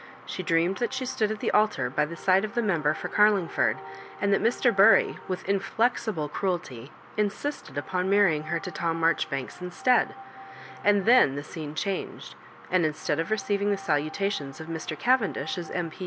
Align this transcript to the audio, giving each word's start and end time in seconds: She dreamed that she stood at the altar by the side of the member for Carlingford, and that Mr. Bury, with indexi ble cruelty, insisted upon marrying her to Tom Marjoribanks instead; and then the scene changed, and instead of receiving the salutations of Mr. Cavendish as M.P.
She 0.25 0.41
dreamed 0.41 0.77
that 0.77 0.93
she 0.93 1.05
stood 1.05 1.29
at 1.29 1.41
the 1.41 1.51
altar 1.51 1.87
by 1.87 2.05
the 2.07 2.15
side 2.15 2.43
of 2.43 2.55
the 2.55 2.63
member 2.63 2.95
for 2.95 3.07
Carlingford, 3.07 3.77
and 4.19 4.33
that 4.33 4.41
Mr. 4.41 4.75
Bury, 4.75 5.19
with 5.27 5.43
indexi 5.45 6.15
ble 6.15 6.27
cruelty, 6.27 6.91
insisted 7.17 7.77
upon 7.77 8.09
marrying 8.09 8.45
her 8.45 8.57
to 8.61 8.71
Tom 8.71 8.99
Marjoribanks 8.99 9.61
instead; 9.61 10.15
and 10.83 11.05
then 11.05 11.35
the 11.35 11.43
scene 11.43 11.75
changed, 11.75 12.33
and 12.71 12.83
instead 12.83 13.19
of 13.19 13.29
receiving 13.29 13.69
the 13.69 13.77
salutations 13.77 14.59
of 14.59 14.65
Mr. 14.65 14.97
Cavendish 14.97 15.55
as 15.59 15.69
M.P. 15.69 15.99